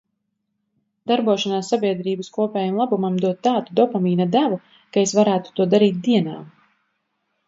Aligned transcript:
Darbošanās 1.09 1.67
sabiedrības 1.73 2.31
kopējam 2.37 2.79
labumam 2.81 3.19
dod 3.25 3.37
tādu 3.47 3.75
dopamīna 3.81 4.27
devu, 4.37 4.57
ka 4.97 5.03
es 5.09 5.13
varētu 5.19 5.55
to 5.61 5.69
darīt 5.75 6.01
dienām. 6.09 6.49